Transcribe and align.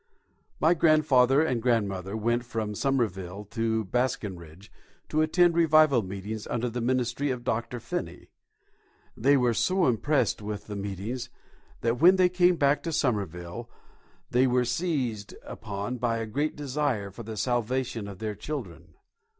My 0.59 0.73
grandfather 0.73 1.43
and 1.43 1.61
grandmother 1.61 2.17
went 2.17 2.43
from 2.43 2.73
Somerville 2.73 3.45
to 3.51 3.85
Baskenridge 3.85 4.71
to 5.09 5.21
attend 5.21 5.53
revival 5.53 6.01
meetings 6.01 6.47
under 6.47 6.71
the 6.71 6.81
ministry 6.81 7.29
of 7.29 7.43
Dr. 7.43 7.79
Finney. 7.79 8.31
They 9.15 9.37
were 9.37 9.53
so 9.53 9.85
impressed 9.85 10.41
with 10.41 10.65
the 10.65 10.75
meetings 10.75 11.29
that 11.81 11.99
when 12.01 12.15
they 12.15 12.29
came 12.29 12.55
back 12.55 12.81
to 12.81 12.91
Somerville 12.91 13.69
they 14.31 14.47
were 14.47 14.65
seized 14.65 15.35
upon 15.43 15.97
by 15.97 16.17
a 16.17 16.25
great 16.25 16.55
desire 16.55 17.11
for 17.11 17.21
the 17.21 17.37
salvation 17.37 18.07
of 18.07 18.17
their 18.17 18.33
children. 18.33 18.95